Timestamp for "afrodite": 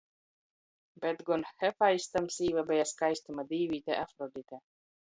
4.07-4.67